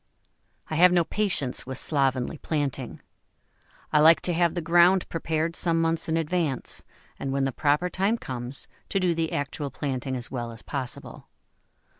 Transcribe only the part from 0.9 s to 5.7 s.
no patience with slovenly planting. I like to have the ground prepared